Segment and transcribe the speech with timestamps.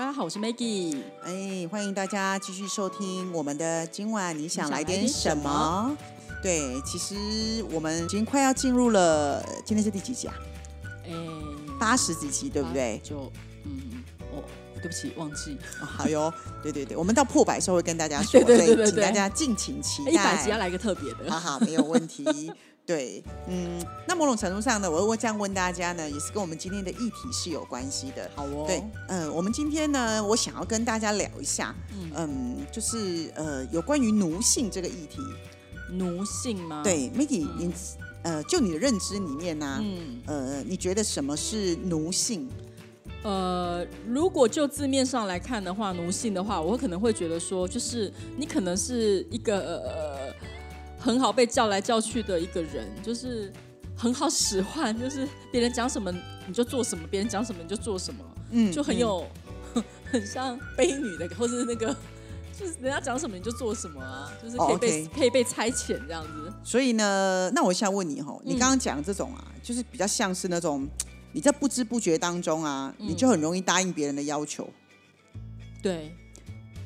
[0.00, 0.96] 大家好，我是 Maggie。
[1.22, 5.94] 哎，欢迎大家继续收听我们的今晚你想来点什么？
[6.42, 10.34] 对，其实我们已经快要进入了，今天是第几集啊？
[11.04, 11.12] 哎，
[11.78, 12.98] 八十几集，对不对？
[13.04, 13.30] 就
[13.66, 14.19] 嗯，哦，
[14.80, 20.10] 对不起，忘记哦好哟，对对对，我们到破百的时候会跟大家说， 对对对对所以请大家敬请期待。
[20.10, 21.30] 一百集要来个特别的。
[21.30, 22.52] 好好，没有问题。
[22.86, 28.28] 对，嗯，那某种程度上呢，我会这样问大家呢，也是跟我们今天的议题是有关系的。
[28.34, 35.20] 好哦，对，嗯、我们今天呢，我想要跟大家聊一下，嗯嗯，就是呃，有关于奴性这个议题。
[35.92, 37.72] 奴性吗？，对，Maggie，、你
[38.22, 42.48] 呃，就你的认知里面呢、嗯，呃，你觉得什么是奴性？
[43.22, 50.34] 呃，如果就字面上来看的话，奴性的话，我可能会觉得说，就是你可能是一个呃
[50.98, 53.52] 很好被叫来叫去的一个人，就是
[53.94, 56.10] 很好使唤，就是别人讲什么
[56.46, 58.24] 你就做什么，别人讲什么你就做什么。
[58.52, 59.24] 嗯就很有、
[60.10, 61.94] 很像悲女的，或是那个
[62.58, 66.52] 就是人家讲什么你就做什么啊，就是可以被、可以被差遣这样子。
[66.64, 70.88] 所以呢，那我现在问你哈，你嗯刚刚讲这种啊，就是比较像是那种
[71.32, 74.68] 你在不知不觉当中啊，嗯你就很容易答应别人的要求。
[75.82, 76.14] 对，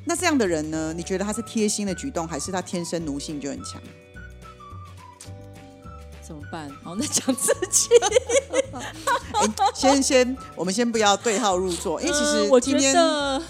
[0.05, 3.81] 那这样的人呢，你觉得他是贴心的举动，还是他天生奴性就很强？
[6.27, 6.71] 怎么办？
[6.83, 7.89] 好像在讲自己。
[9.33, 13.43] 哎，先先，我们先不要对号入座，因为其呃我今天得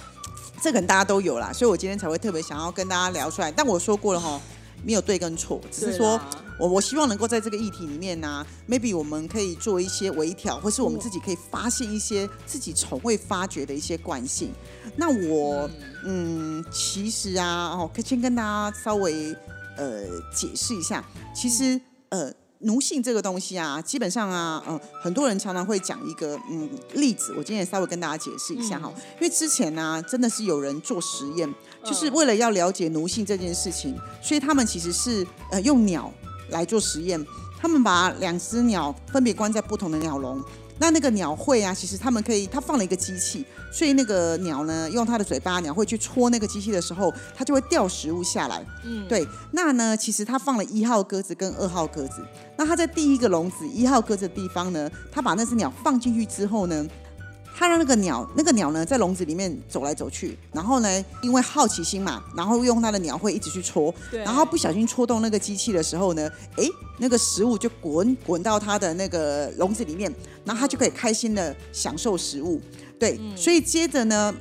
[0.60, 3.52] 这可能大家都有啦，所以我今天才会特别想要跟大家聊出来。
[3.52, 4.40] 但我说过了哈，
[4.84, 6.20] 没有对跟错，只是说
[6.58, 14.52] 我我希望能够在这个议题里面呢、m a y b e 我们可以做一些微调，或是我们自己可以发现一些自己从未发掘的一些惯性。
[14.96, 15.68] 那我
[16.04, 19.34] 嗯，其实啊，哦，可以先跟大家稍微
[19.76, 21.80] 呃解释一下，其实
[22.10, 22.32] 呃。
[22.60, 31.52] 奴性这个东西啊，基本上啊，嗯、很多人常常会讲一个嗯例子，我今天也稍微跟大家解释一下哈，因为之前呢、真的是有人做实验，
[31.84, 36.12] 就是为了要了解奴性这件事情，所以他们其实是呃用鸟
[36.50, 37.24] 来做实验，
[37.60, 40.42] 他们把两只鸟分别关在不同的鸟笼。
[40.76, 48.66] 那那个鸟会啊，其实他们可以，他放了一个机器，所以那个鸟呢，用它的嘴巴，鸟会去戳那个机器的时候，它就会掉食物下来。
[48.82, 52.26] 嗯，对，那呢，其实它放了一号鸽子跟二号鸽子。
[52.56, 56.84] 那它在第一个笼子一号鸽子的地方呢，它把那只鸟放进去之后呢，
[57.56, 66.64] 它让那个鸟，那个鸟呢在笼子里面走来走去，然后呢，因为好奇心嘛，然后用它的鸟会一直去戳，然后不小心戳动那个机器的时候呢，哎，
[66.98, 70.12] 那个食物就滚滚到它的那个笼子里面，
[70.44, 72.60] 然后它就可以开心的享受食物。
[72.98, 74.34] 对，所以接着呢，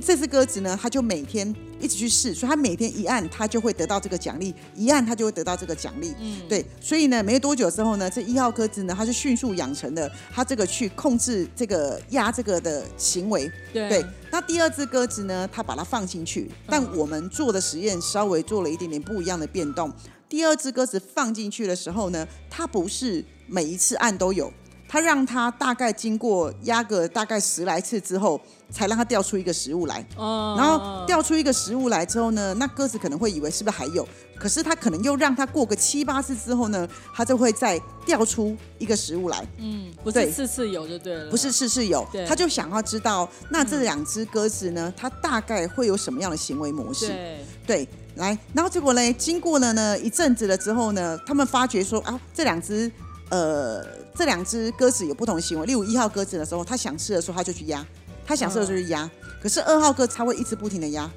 [0.00, 6.14] 这只鸽子呢，它就每天一直去试，所以它每天一按，它就会得到这个奖励；一按，它就会得到这个奖励。
[6.20, 13.50] 嗯，对，所以呢，没多久之后呢，这一号鸽子呢，它就迅速养成了它这个去控制这个压这个的行为。
[13.72, 19.92] 对对，那第二只鸽子呢，它把它放进去，但我们做的实验稍微做了一点点不一样的变动。
[20.28, 24.52] 第二只鸽子放进去的时候呢，它不是每一次按都有，
[24.94, 28.40] 它让它大概经过压个大概十来次之后，
[28.70, 30.06] 才让它掉出一个食物来。
[30.14, 30.54] 哦。
[30.56, 34.06] 然后掉出一个食物来之后呢，那鸽子可能会以为是不是还有，
[34.38, 47.08] 可是他可能又让它过个七八次之后呢，它就会再掉出一个食物来，嗯，不对是次次有就对了，不是次次有，他就想要知道那这两只鸽子呢，它大概会有什么样的行为模式？
[47.08, 52.88] 对，对，来，然后结果呢，经过了呢一阵子了之后呢，他们发觉说啊，这两只
[53.30, 57.84] 呃这两只鸽子有不同的行为，例如一号鸽子的时候，它想吃的时候它就去压，
[58.26, 59.10] 它想吃的时候就压，
[59.42, 61.10] 可是二号鸽子它会一直不停的压，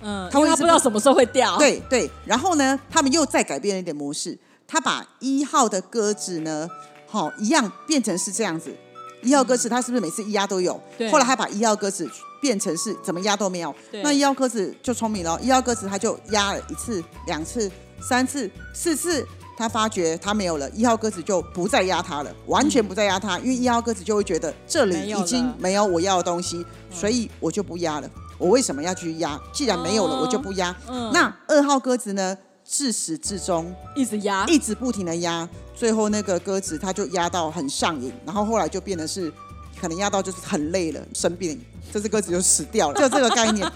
[0.00, 6.68] 嗯，它会知道什么时候会掉，，对对，然后呢，他们又再改变了一点模式，他把一号的鸽子呢，
[7.06, 8.74] 好、一样变成是这样子。
[9.20, 10.80] 一号鸽子它是不是每次一压都有？
[11.10, 12.08] 后来他把一号鸽子
[12.40, 13.74] 变成是怎么压都没有。
[13.90, 17.68] 对那一号鸽子就聪明了，一号鸽子它就压了一次、两次、
[18.00, 19.26] 三次、四次，
[19.58, 28.08] 他发觉他没有了，一号鸽子就不再压他了，完全不再压他，因为一号鸽子就会觉得这里已经没有我要的东西，所以我就不压了。
[28.38, 29.36] 我为什么要去压？
[29.52, 30.72] 既然没有了，哦我就不压。
[30.88, 32.38] 嗯那二号鸽子呢？
[32.70, 39.32] 自始至终一直压，一直不停的压，最后那个鸽子它就压到很上瘾，然后后来就变得是
[39.80, 41.58] 可能压到就是很累了，生病，
[41.90, 43.66] 这只鸽子就死掉了， 就这个概念。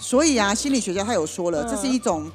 [0.00, 2.28] 所以啊，心理学家他有说了，这是一种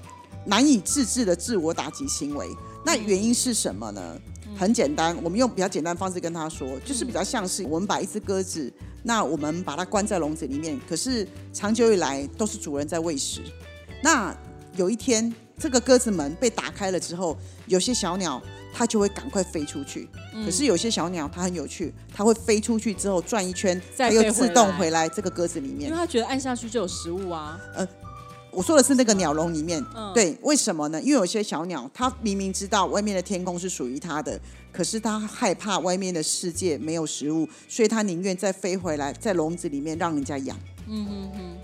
[0.46, 2.50] 难以自制的自我打击行为。
[2.86, 4.18] 那原因是什么呢？
[4.58, 8.72] 很简单，我们用比较简单的方式跟他说，就是比较像是我们把一只鸽子，
[9.04, 13.42] 那我们把它关在笼子里面，可是长久以来都是主人在喂食。
[14.02, 14.34] 那
[14.78, 17.36] 有一天，这个鸽子门被打开了之后，
[17.66, 18.42] 有些小鸟
[18.74, 20.08] 它就会赶快飞出去。
[20.46, 27.60] 可是有些小鸟它很有趣，它会飞出去之后转一圈，它又自动回来这个鸽子里面，因为它觉得按下去就有食物啊。
[27.74, 27.86] 呃。
[28.56, 31.02] 我说的是那个鸟笼里面，对，为什么呢？
[31.02, 34.40] 因为有些小鸟，它明明知道外面的天空是属于它的，
[34.72, 40.57] 可是它害怕外面的世界没有食物，所以它宁愿再飞回来，在笼子里面让人家养。
[40.88, 41.57] 嗯嗯嗯，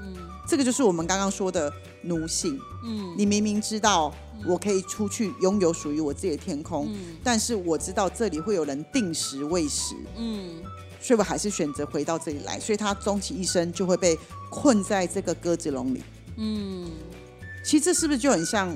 [0.00, 0.16] 嗯，
[0.46, 1.72] 这个就是我们刚刚说的
[2.02, 2.56] 奴性。
[2.84, 4.14] 嗯，你明明知道
[4.46, 6.88] 我可以出去拥有属于我自己的天空，
[7.24, 9.96] 但是我知道这里会有人定时喂食。
[10.16, 10.62] 嗯。
[11.02, 14.16] 所以我还是选择回到这里来，所以他终其一生就会被
[14.48, 16.02] 困在这个鸽子笼里。
[16.36, 16.88] 嗯，
[17.64, 18.74] 其实这是不是就很像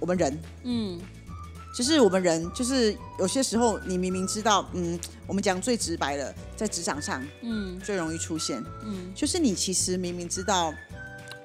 [0.00, 0.38] 我们人？
[0.64, 0.98] 嗯，
[1.76, 10.72] 其实我们人就是有些时候，你明明知道，嗯，我们讲最直白的，在职场上，嗯，最容易出现，嗯，就是你其实明明知道，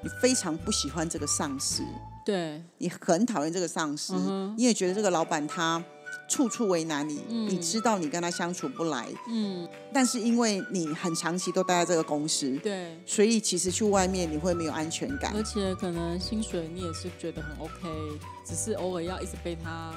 [0.02, 1.82] 你非常不喜欢这个上司，
[2.24, 4.14] 对你很讨厌这个上司，
[4.56, 5.84] 你也觉得这个老板他。
[6.28, 19.92] 处处为难你，你知道你跟他相处不来，嗯，但是因为你很长期都待在这个公司，对，所以其实去外面你会没有安全感，而且可能薪水你也是觉得很 OK，只是偶尔要一直被他，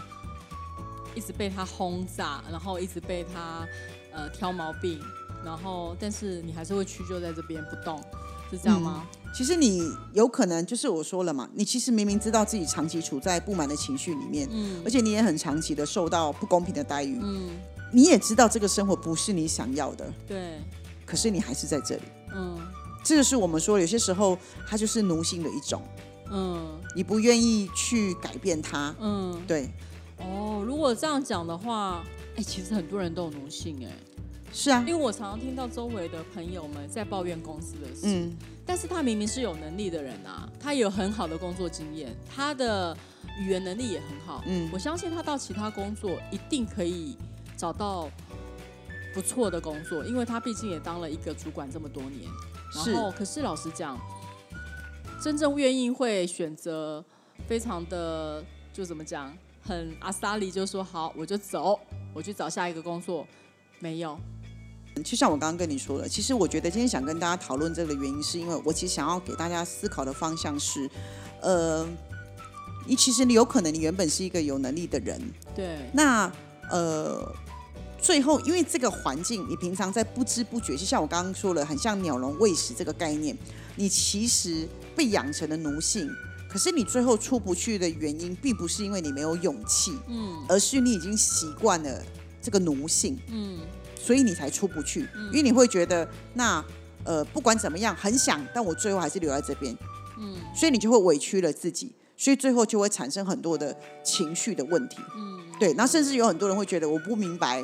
[1.14, 3.68] 一直被他轰炸，然后一直被他
[4.14, 5.00] 呃挑毛病，
[5.44, 8.02] 然后但是你还是会屈就在这边不动。
[8.50, 9.08] 是这样吗？
[9.34, 17.50] 其实你有可能就是我说了嘛，你其实明明知道自己长期处在不满的情绪里面，嗯，而且你也很长期的受到不公平的待遇，嗯，
[17.94, 20.60] 你也知道这个生活不是你想要的，对，
[21.06, 22.02] 可是你还是在这里，
[22.36, 22.60] 嗯，
[23.04, 24.38] 这个是我们说有些时候
[24.68, 25.82] 它就是奴性的一种，
[26.30, 29.70] 嗯，你不愿意去改变它，嗯，对，
[30.18, 32.04] 哦，如果这样讲的话，
[32.36, 33.92] 哎，其实很多人都有奴性，哎。
[34.54, 42.96] 是啊，因为我常常听到周围的朋友们在抱怨公司的事，嗯，但是他明明是有能力的人啊，他有很好的工作经验，他的
[43.40, 47.16] 语言能力也很好，嗯，我相信他到其他工作一定可以
[47.56, 48.10] 找到
[49.14, 52.30] 不错的工作，因为他毕竟也当了一个主管这么多年，
[52.76, 53.98] 然后可是老实讲，
[55.22, 57.04] 真正愿意会选择
[57.48, 58.44] 非常的
[58.74, 59.34] 就怎么讲，
[59.64, 61.80] 很阿萨里就说好我就走，
[62.14, 63.26] 我去找下一个工作，
[63.80, 64.20] 没有。
[65.04, 70.90] 就像我刚刚跟你说的，其实我觉得今天想跟大家讨论这个原因，是因为我其实想要给大家思考的方向是，
[71.42, 71.88] 呃，
[72.88, 75.22] 你其实你有可能你原本是一个有能力的人，
[75.56, 76.32] 对，那
[76.70, 77.34] 呃，
[78.02, 83.38] 最后因为这个环境，你平常在不知不觉，就像我刚刚说了，很像鸟笼喂食这个概念，
[83.76, 86.10] 你其实被养成了奴性，
[86.50, 92.04] 可是你最后出不去的原因，并不是因为你没有勇气，嗯，而是你已经习惯了
[92.42, 93.60] 这个奴性，嗯。
[94.04, 96.64] 所以你才出不去，因为你会觉得那
[97.04, 99.78] 呃不管怎么样很想，但我最后还是留在这边，
[100.18, 107.64] 嗯，所以你就会委屈了自己，所以最后就会产生很多的情绪的问题，嗯，对，然后甚至有很多人会觉得我不明白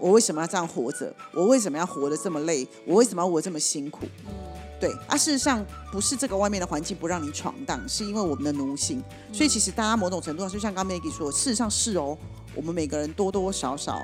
[0.00, 4.32] 我为什么要这样活着，我为什么要活得这么累，我为什么要活这么辛苦，嗯，
[4.80, 9.00] 对，啊，事实上不是这个外面的环境不让你闯荡，是因为我们的奴性，
[9.32, 12.18] 所以其实大家某种程度上就像刚 Maggie 说，事实上是哦，
[12.56, 14.02] 我们每个人多多少少。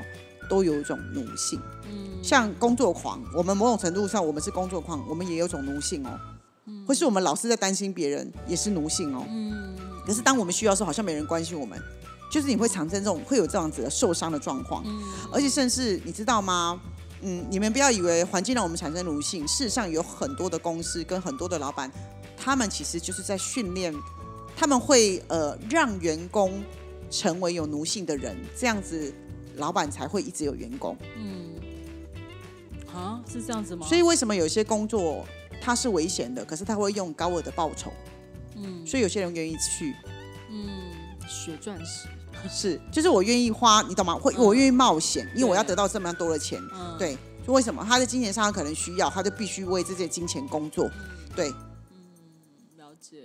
[0.48, 1.60] 都有一种奴性，
[1.90, 6.18] 嗯，像工作狂，我们某种程度上我们是工作狂，我们也有种奴性哦，
[6.66, 9.74] 嗯，或是我们老是在担心别人，也是奴性哦，嗯，
[10.06, 11.80] 可是当我们需要的时候，好像没人关心我们，
[12.30, 16.80] 就是你会产生这种会有这样子的受伤的状况，嗯，而且甚至你知道吗？
[17.22, 21.90] 嗯，你们不要以为环境让我们产生奴性，事实上有很多的公司跟很多的老板，
[22.36, 23.94] 他们其实就是在训练，
[24.54, 26.62] 他们会呃让员工
[27.10, 29.12] 成为有奴性的人，这样子。
[29.56, 30.96] 老板才会一直有员工。
[31.16, 31.54] 嗯，
[32.92, 33.86] 啊，是这样子吗？
[33.86, 35.26] 所以为什么有些工作
[35.60, 37.92] 它是危险的，可是他会用高额的报酬？
[38.54, 39.94] 嗯，所以有些人愿意去。
[40.50, 40.92] 嗯，
[41.28, 42.08] 血钻石
[42.48, 44.14] 是，就是我愿意花，你懂吗？
[44.14, 46.62] 会，我愿意冒险，因为我要得到这么多的钱。
[46.72, 50.88] 嗯，对，就为什么他在金钱上可能需要，他就必须为这些金钱工作。
[51.34, 51.50] 对，
[51.90, 53.24] 嗯，了解。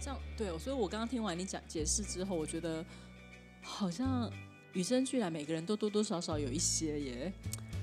[0.00, 2.84] 这样对，所以我刚刚听完你讲解释之后，我觉得
[3.62, 4.30] 好像。
[4.74, 7.32] 与生俱来，每个人都多多少少有一些耶，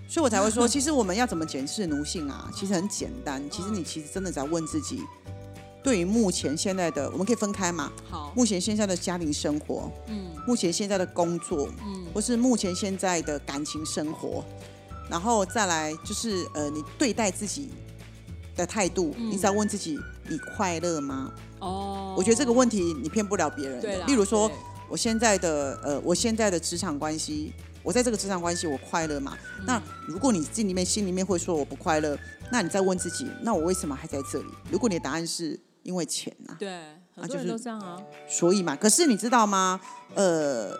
[0.08, 2.52] 所以我才会说，其实我们要怎么检视奴性啊？
[2.54, 5.02] 其实很简单，其实你其实真的在问自己，
[5.82, 7.92] 对于目前现在的，我们可以分开嘛？
[8.10, 14.44] 好，目前现在的家庭生活，嗯，目前现在的工作，嗯，或是目前现在的感情生活，
[15.10, 17.70] 然后再来就是呃，你对待自己
[18.58, 21.32] 的态度，嗯你只要问自己，你快乐吗？
[21.60, 23.82] 哦，我觉得这个问题你骗不了别人的。
[23.82, 24.58] 对例如说对，
[24.92, 29.38] 我现在的呃，我现在的职场关系，我在这个职场关系我快乐嘛？
[29.60, 32.18] 嗯那如果你心里面心里面会说我不快乐，
[32.52, 34.50] 那你再问自己，那我为什么还在这里？
[34.70, 36.70] 如果你的答案是因为钱啊，对，
[37.16, 38.02] 很多人就是都这样啊。
[38.28, 39.80] 所以嘛，可是你知道吗？
[40.14, 40.76] 呃，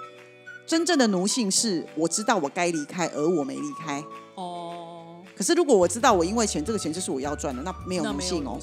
[0.68, 4.04] 真正的奴性是我知道我该离开，而我没离开。
[4.36, 8.60] 哦，可是如果我知道我因为钱，这个钱就是我要赚的，那没有奴性哦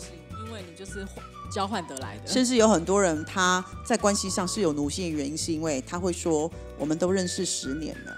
[0.78, 2.26] 就是换交换得来的。
[2.26, 8.16] 甚至有很多人他在关系上是有奴性的原因，是因为他会说我们都认识十年了，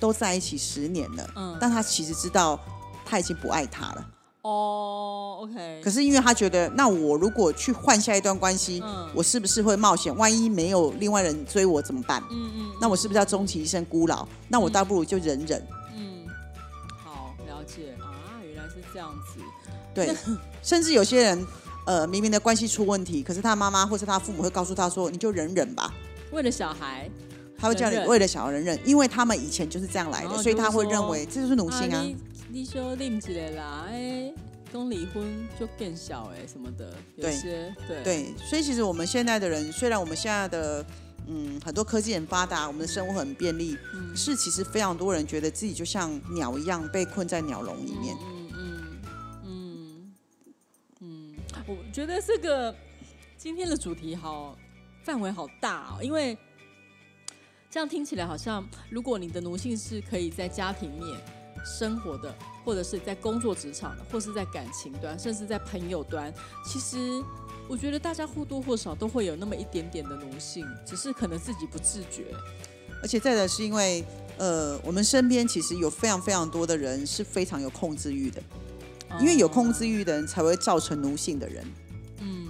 [0.00, 2.58] 都在一起十年了，嗯但他其实知道
[3.04, 4.06] 他已经不爱他了。
[4.42, 10.16] 哦，OK，可是因为他觉得，那我如果去换下一段关系，嗯我是不是会冒险？
[10.16, 12.22] 万一没有另外人追我怎么办？
[12.30, 14.26] 嗯嗯那我是不是要终其一生孤老？
[14.48, 15.62] 那我倒不如就忍忍。
[15.94, 16.24] 嗯，
[17.04, 17.94] 好了解
[18.78, 19.40] 是这样子。
[19.94, 20.14] 对，
[20.62, 21.46] 甚至有些人，
[21.86, 25.92] 呃，明明的关系出问题，可是他妈妈或是他父母会告诉他说：“你就忍忍吧。
[26.30, 27.10] 为了小孩，”
[27.58, 32.00] 他会叫你为了小孩忍忍，因为他们以前就是这样来的，所以他会认为这就是奴性啊。
[32.00, 32.16] 你
[32.50, 34.32] 你说拎一个啦，哎，
[34.72, 40.84] 刚离婚就变小哎什么的，有对些对对，所以其实我们现在的人，虽然我们现在的
[41.26, 48.16] 嗯很多科技很发达，我们的生活很便利，嗯是其实非常多人觉得自己就像鸟一样被困在鸟笼里面。
[51.68, 52.74] 我觉得这个
[53.36, 54.56] 今天的主题好
[55.04, 56.36] 范围好大哦，因为
[57.70, 61.20] 这样听起来好像，如果你的奴性是可以在家庭面
[61.66, 62.34] 生活的，
[62.64, 66.32] 或者是在工作职场的，或是在感情端，甚至在朋友端，
[66.64, 67.22] 其实
[67.68, 72.34] 我觉得大家或多或少都会有那么一点点的奴性，只是可能自己不自觉。
[73.02, 74.02] 而且再来是因为，
[74.38, 78.42] 呃，我们身边其实有非常非常多的人是非常有控制欲的，
[79.20, 81.64] 因为有控制欲的人才会造成奴性的人。
[82.20, 82.46] 嗯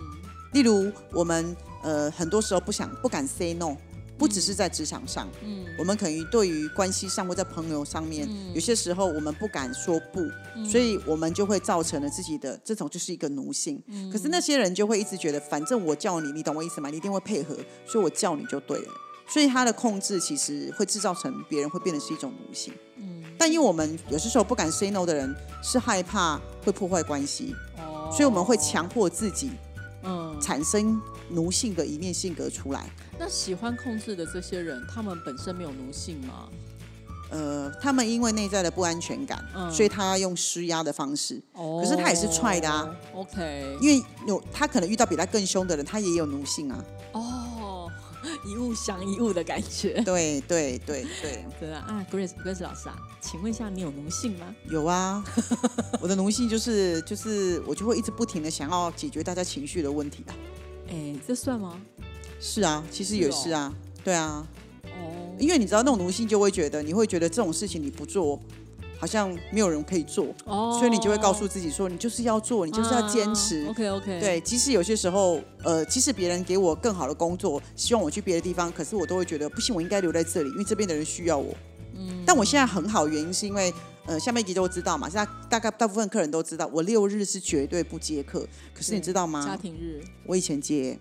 [0.52, 3.76] 例如，我们呃很多时候不想不敢 say no，
[4.16, 10.26] 不只是在职场上，嗯我们可能对于关系上或在朋友上面，嗯有些时候我们不敢说不，
[10.64, 13.80] 所以我们就会造成了自己的这种就是一个奴性。
[13.88, 16.88] 嗯可是那些人就会一直觉得，反正我叫你，你懂我意思吗？
[16.88, 17.54] 你一定会配合，
[17.86, 18.88] 所以我叫你就对了。
[19.28, 22.72] 所以他的控制其实会制造成别人会变得是一种奴性。
[22.96, 29.52] 嗯但因为我们有些时候不敢 say no 的人，是害怕会破坏关系，哦所以我们会强迫自己
[30.02, 32.90] 嗯产生奴性的一面性格出来。
[33.18, 36.48] 那喜欢控制的这些人，他们本身没有奴性吗？
[37.30, 41.38] 呃，他们因为内在的不安全感，嗯所以他要用施压的方式。
[41.52, 42.88] 哦可是他也是踹的啊。
[43.14, 46.82] OK，因为有他可能遇到比他更凶的人，他也有奴性啊。
[47.12, 47.27] 哦，
[48.48, 50.00] 一物降一物的感觉。
[50.06, 54.54] 对对对对，对啊，啊，Grace Grace 老师啊，请问一下，你有奴性吗？
[54.68, 55.24] 有啊。
[56.00, 60.34] 我的奴性就是就是我就会一直不停的想要解决大家情绪的问题啊。
[60.88, 61.80] 哎，这算吗？
[62.40, 63.74] 是啊，其实也是啊，
[64.04, 64.46] 对啊，
[64.84, 68.40] 哦，因为你知道那种奴性就会觉得，你会觉得这种事情你不做，
[68.98, 73.64] 好像没有人可以做，哦，所以你就会告诉自己说，你就是要做，你就是要坚持。
[73.68, 81.54] OK OK，，对，即使有些时候，呃，即使别人给我更好的工作，希望我去别的地方，可是我都会觉得不行，我应该留在这里，因为这边的人需要我。
[81.94, 83.72] 嗯，但我现在很好，原因是因为，
[84.06, 88.46] 呃，下面一集都知道嘛，现在大概大部分客人都知道，我六日是绝对不接客。
[88.74, 89.56] 可是你知道吗家？
[89.56, 90.98] 庭日，我以前接，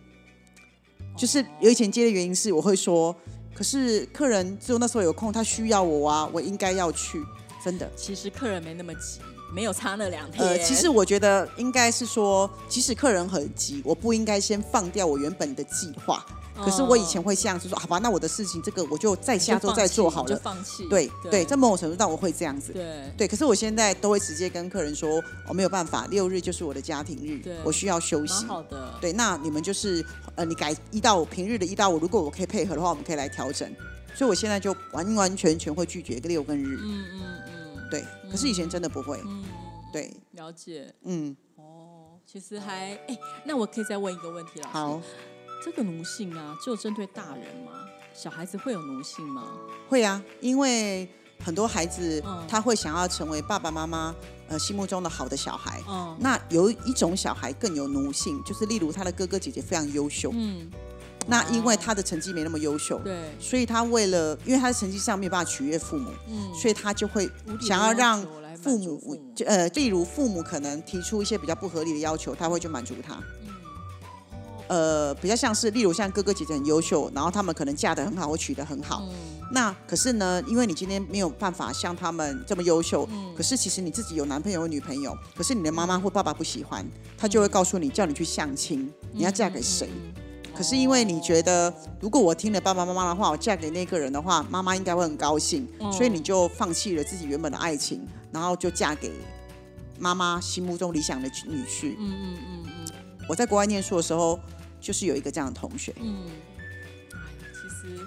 [1.17, 3.15] 就是有以前接的原因是，我会说，
[3.53, 7.19] 可是客人只有那时候有空，他需要我啊，我应该要去，
[7.63, 7.89] 真的。
[7.95, 9.19] 其实客人没那么急，
[9.53, 10.47] 没有差那两天。
[10.47, 16.25] 呃，其实我觉得应该是说，即使客人很急，我不应该先放掉我原本的计划。
[16.59, 20.41] 可是我以前会这样子说，好吧，那我的事情这个我就在下周再做好了就了。
[20.43, 22.73] 放弃，对对对，在某种程度上我会这样子。
[22.73, 28.47] 对对，可是我现在都会直接跟客人说，我、没有办法，六日就是我的家庭日对，我需要休息蛮。
[28.47, 33.71] 好的，对，那你们就是呃，你改一到五平日的一到五，如果我可以配合的话，我们可以来调整。
[34.15, 36.79] 所以我现在就完完全全会拒绝六跟日。
[36.81, 37.46] 嗯嗯嗯，
[37.89, 39.21] 对，可是以前真的不会。
[39.25, 39.43] 嗯，
[39.91, 40.93] 对，了解。
[41.03, 44.73] 嗯，哦，其实还哎，那我可以再问一个问题，老师。
[44.73, 45.01] 好，
[45.63, 47.71] 这个奴性啊，只有针对大人吗？
[48.13, 49.43] 小孩子会有奴性吗？
[49.89, 51.07] 会啊，因为
[51.43, 54.15] 很多孩子、嗯他会想要成为爸爸妈妈
[54.47, 55.83] 呃心目中的好的小孩。
[55.87, 60.67] 嗯那有一种小孩更有奴性，就是例如他的哥哥姐姐非常优秀，嗯，
[61.27, 67.29] 那因为他的成绩没那么优秀，对，所以他为了因为他的成绩上没有办法取悦父母，嗯，所以他就会
[67.61, 68.25] 想要让
[68.61, 73.15] 父母呃，例如父母可能提出一些比较不合理的要求，他会去满足他。
[73.15, 73.53] 嗯。
[74.69, 79.13] 呃，比较像是例如像哥哥姐姐很优秀，然后他们可能嫁得很好或娶得很好，嗯。
[79.49, 86.85] 那可是呢，因为你今天没有办法像他们这么优秀，可是其实你自己有男朋友有女朋友，可是你的妈妈或爸爸不喜欢，
[87.17, 89.89] 他就会告诉你，叫你去相亲，你要嫁给谁？
[90.57, 99.11] 可是因为你觉得，如果我听了爸爸妈妈的话，我嫁给那个人的话，妈妈应该会很高兴，所以你就放弃了自己原本的爱情，然后就嫁给
[99.99, 101.95] 妈妈心目中理想的女婿。
[101.99, 102.87] 嗯嗯嗯嗯。
[103.29, 104.39] 我在国外念书的时候，
[104.81, 105.93] 就是有一个这样的同学。
[106.01, 106.25] 嗯。
[107.11, 107.17] 哎，
[107.53, 108.01] 其实，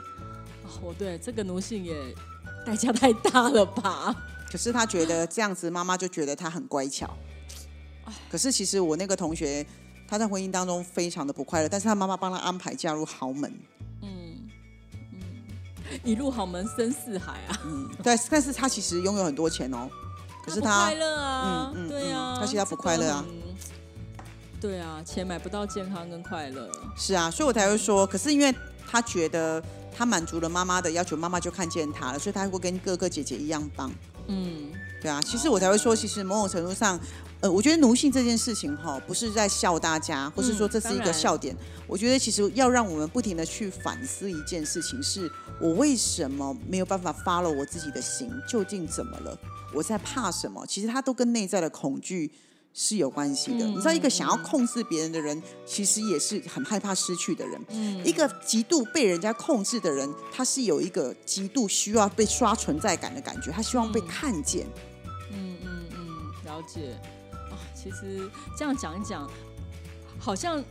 [0.83, 1.95] 哦，对，这个奴性也
[2.67, 4.13] 代价太大了吧？
[4.51, 7.17] 可是他觉得这样子，妈妈就觉得他很乖巧。
[8.29, 9.65] 可是其实我那个同学。
[10.11, 13.49] 他在婚姻当中非常的不快乐，但是他妈妈帮他安排嫁入豪门，
[14.03, 14.49] 嗯
[15.13, 19.89] 嗯，一入豪门深似海啊，嗯，对，但是他其实拥有很多钱哦，
[20.45, 23.25] 可是他快乐啊，嗯嗯，对啊，他其实他不快乐啊，
[24.61, 28.53] 对啊，钱买不到健康跟快乐，是啊，所以我才会说，可是因为
[28.87, 29.63] 他觉得
[29.97, 33.93] 他满足了妈妈的要求，妈妈就看见他了，所以他会跟哥哥姐姐一样棒，
[34.27, 36.99] 嗯，对啊，其实我才会说，其实某种程度上。
[37.43, 41.57] 呃，我觉得奴性这件事情哈，不是在笑大家，或是说这是一个笑点。
[41.87, 45.27] 我觉得其实要让我们不停的去反思一件事情，是
[45.59, 48.31] 我为什么没有办法发了我自己的心？
[48.47, 49.39] 究竟怎么了？
[49.73, 50.67] 我在怕什么？
[50.67, 52.31] 其实它都跟内在的恐惧
[52.75, 53.65] 是有关系的。
[53.65, 57.59] 你知道，一个想要控制别人的人，其实也是很害怕失去的人。
[58.05, 64.67] 一个极度被人家控制的人，他是有一个极度需要被刷存在感的感觉，他希望被看见。
[66.61, 66.97] 了解。
[67.75, 69.29] 其实这样讲一讲，
[70.19, 70.63] 好像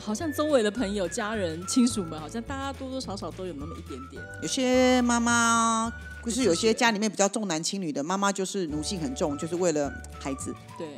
[0.00, 4.22] 好像周围的朋友、家人、亲属们，好像大家多多少少都有那么一点点。
[4.42, 5.92] 有些妈妈，
[6.24, 10.54] 就是有些家里面比较重男轻女的妈妈，就是奴性很重，就是为了孩子。
[10.76, 10.88] 对，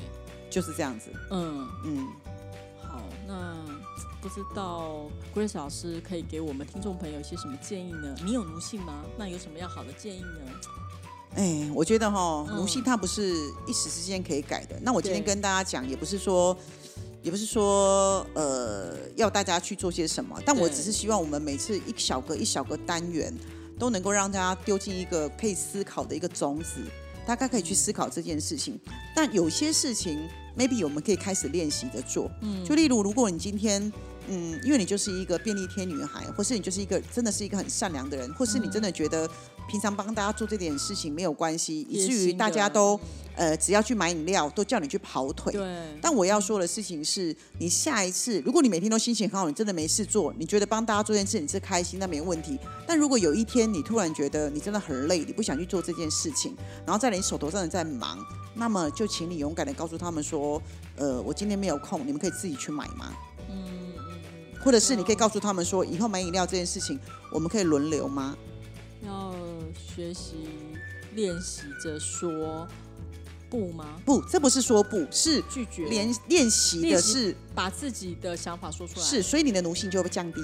[0.48, 1.10] 就是这样子。
[1.30, 2.08] 嗯嗯。
[2.82, 3.54] 好，那
[4.20, 8.14] 不知道 Grace 老师可以给我们听众朋友一些什么建议呢？
[8.24, 9.04] 你有奴性吗？
[9.16, 10.52] 那有什么样好的建议呢？
[11.34, 13.34] 哎，我觉得哈，奴性它不是
[13.66, 14.78] 一时之间可以改的。
[14.82, 16.56] 那我今天跟大家讲，也不是说，
[17.22, 20.36] 也不是说，呃，要大家去做些什么。
[20.44, 23.32] 但我只是希望我们每次一小个一小个单元，
[23.78, 26.80] 都能够让大家丢进一个可以思考的一个种子，
[27.24, 28.78] 大家可以去思考这件事情。
[29.14, 30.28] 但有些事情
[30.58, 32.28] ，maybe 我们可以开始练习着做。
[32.42, 33.92] 嗯，就例如，如果你今天。
[34.32, 39.28] 嗯，因为你就是一个便利贴女孩，或是你就是一个真的是一个很善良的人，或是你真的觉得
[39.70, 42.98] 平常帮大家做这点事情没有关系，以至于大家都
[43.36, 45.52] 呃只要去买饮料都叫你去跑腿。
[45.52, 45.62] 对。
[46.02, 52.58] 但我要说的事情是，你下一次如果你每天都心情很好，你真的没事做，你觉得帮大家做件事你是开心，那没问题。
[52.84, 58.18] 但如果有一天你突然觉得你真的很累，你不想去做这件事情，然后在你手头上的在忙，
[58.56, 60.60] 那么就请你勇敢的告诉他们说，
[60.96, 63.14] 呃，我今天没有空，你们可以自己去买吗？
[63.48, 63.54] 嗯。
[64.62, 66.98] 或者是你可以告诉他们说，以后买饮料这件事情，
[67.32, 68.36] 我们可以轮流吗？
[70.08, 70.34] 要学习
[71.14, 72.66] 练习着说。
[73.50, 74.00] 不吗？
[74.06, 79.04] 不，这不是说不是拒绝，练练习的是把自己的想法说出来。
[79.04, 80.40] 是，所以你的奴性就会降低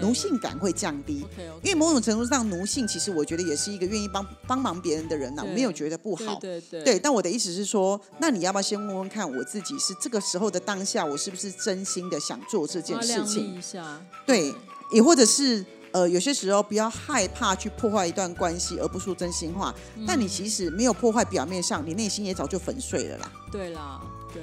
[0.00, 1.24] 奴性感会降低
[1.62, 6.98] 因为某种程度上，奴性其实我觉得也是一个愿意帮帮忙别人的人呐，我没有觉得不好，对对对。
[6.98, 13.56] 但我的意思是说，那你要不要先问问看，我自己是这个时候的当下，我是不是真心的想做这件事情？
[13.56, 14.52] 一下，对，
[14.92, 15.64] 也或者是。
[15.92, 19.74] 呃，有些时候不要害怕去破坏一段关系，而不说真心话。
[20.06, 23.32] 但你其实没有破坏表面上，你内心也早就粉碎了啦。
[23.50, 24.00] 对啦，
[24.32, 24.42] 对，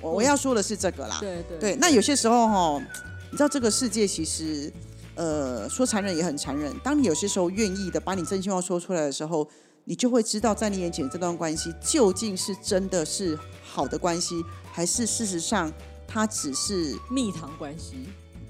[0.00, 1.18] 我我要说的是这个啦。
[1.20, 1.76] 对对对。
[1.76, 2.82] 那有些时候哈，
[3.30, 4.72] 你知道这个世界其实，
[5.14, 6.76] 呃，说残忍也很残忍。
[6.82, 9.48] 当你有些时候愿意的把你真心话说出来的时候，
[9.84, 15.72] 你就会知道在你眼前这段关系究竟是真的是好的关系，还是事实上
[16.08, 18.08] 它只是蜜糖关系。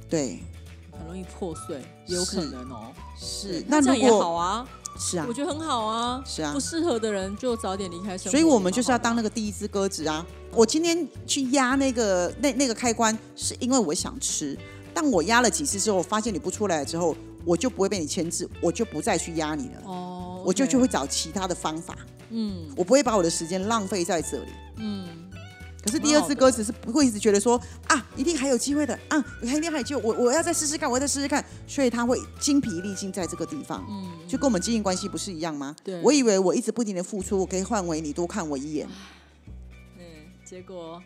[0.08, 0.38] 对。
[0.98, 2.92] 很容易破碎，也有可能哦。
[3.16, 4.66] 是，那这样也好啊。
[4.98, 6.20] 是啊，我觉得很好啊。
[6.26, 8.30] 是啊，不适合的人就早点离开生活。
[8.30, 10.26] 所以我们就是要当那个第一只鸽子啊！
[10.52, 14.58] 我今天去压那个那那个开关，是因为我想吃。
[14.92, 19.82] 但我压了几次之后，发现你不出来之后，我就不会被你牵制，我就不再去压你了。
[19.84, 21.96] 哦，我就就会找其他的方法。
[22.30, 24.50] 嗯，我不会把我的时间浪费在这里。
[24.78, 25.08] 嗯。
[25.88, 35.74] 可是第二只鸽子是不会一直觉得说啊，一定还有机会的啊，一定还有机会，我我要再试试看，我要再试试看，所以他会精疲力尽在这个地方，嗯，就跟我们经营关系不是一样吗？
[35.82, 38.88] 对，我以为我一直不停的付出，我可以换为你多看我一眼，
[39.98, 40.02] 嗯，
[40.44, 41.02] 结果，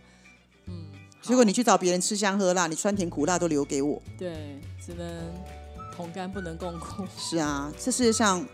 [0.66, 0.86] 嗯，
[1.22, 5.06] 结果你去找别人吃香喝辣，你酸甜苦辣都留给我，对，只能
[5.94, 8.46] 同甘不能共苦，是啊，这世界上。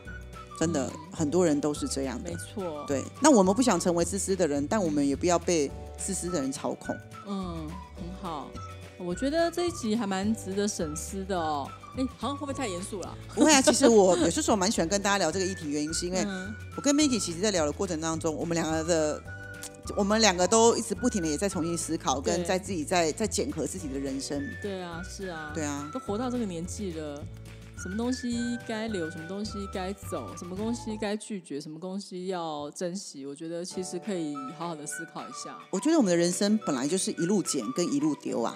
[0.58, 2.84] 真的很多人都是这样的，没错。
[2.86, 6.96] 对，那我们不想成为自私的人，但我们也不要被自私的人操控。
[7.26, 8.50] 嗯，很好。
[8.98, 11.70] 我觉得这一集还蛮值得深思的哦。
[11.96, 13.16] 哎，好像会不会太严肃了？
[13.34, 19.22] 不会啊，其实我有些时候蛮喜欢跟大家聊这个议题，原因是因为嗯我跟 Maggie 其实在聊的过程当中，我们两个的。
[19.96, 24.46] 我们两个都一直不停的也在重新思考，跟在自己在在检核自己的人生。
[24.60, 27.24] 对啊，是啊，对啊，都活到这个年纪了，
[27.80, 35.56] 什么东西该留，什么东西该走，什么东西该拒绝，什么东西要珍惜，我觉得其实可以好好的思考一下。
[35.70, 38.54] 我觉得我们的人生本来就是一路捡跟一路丢啊。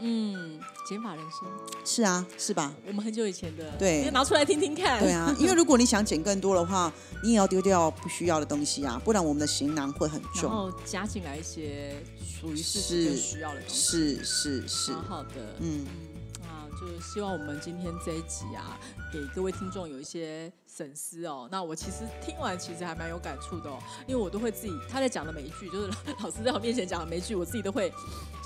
[0.00, 1.48] 嗯，减法人生，
[1.84, 2.72] 是啊，是吧？
[2.86, 5.00] 我们很久以前的，对你拿出来听听看。
[5.00, 10.50] 对啊， 因为如果你想捡更多的话，你也要丢掉不需要的东西啊，不然我们的行囊会很重然。
[10.50, 13.74] 后加进来一些属于是需要的东西。
[13.74, 15.84] 是是是好，好的，嗯，
[16.80, 18.78] 就希望我们今天这一集啊，
[19.12, 21.48] 给各位听众有一些省思哦。
[21.50, 25.90] 那我其实听完其实还蛮有感触的哦，因为我都会自己他在讲的每一句，就是
[26.22, 27.92] 老师在我面前讲的每一句，我自己都会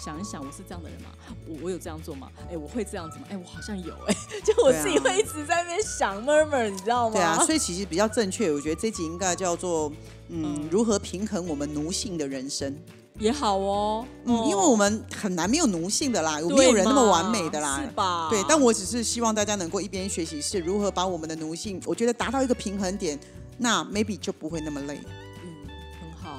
[0.03, 1.11] 想一想，我是这样的人吗？
[1.47, 2.31] 我我有这样做吗？
[2.51, 3.27] 哎，我会这样子吗？
[3.29, 7.15] 哎，我好像有哎，就我自己会一直在那边想 murmur，你知道吗？
[7.15, 9.93] 对啊，所以其实比较正确，我觉得这集应该叫做
[10.29, 12.75] 嗯嗯，如何平衡我们奴性的人生。
[13.19, 17.91] 也好哦，嗯，因为我们很难没有奴性的啦，没有人那么完美的啦是。
[17.93, 18.29] 吧？
[18.31, 23.19] 对，但我只是希望大家能够一边学习是如何把我们的奴性，我觉得达到一个平衡点，
[23.59, 24.99] 那 maybe 就不会那么累。
[25.45, 25.69] 嗯
[26.01, 26.39] 很好，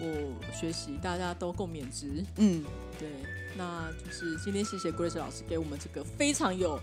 [0.00, 2.24] 我学习大家都共勉之。
[2.36, 2.64] 嗯，
[2.98, 3.08] 对，
[3.56, 6.78] 那就是今天谢谢 Grace 老师给我们这个非常有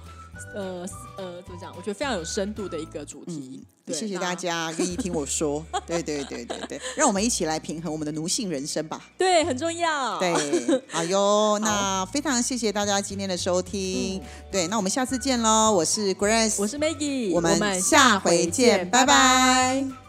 [0.53, 0.85] 呃
[1.17, 1.73] 呃怎么讲？
[1.75, 3.63] 我觉得非常有深度的一个主题。
[3.85, 5.65] 对谢谢大家愿意听我说。
[5.87, 9.01] 对对对对对，让我们一起来平衡我们的奴性人生吧。
[9.17, 10.19] 对，很重要。
[10.19, 10.33] 对，
[10.91, 14.21] 好哟，那非常谢谢大家今天的收听。
[14.51, 20.06] 对，那我们下次见喽，我是 Grace，我是 Maggie，我们下回见，拜拜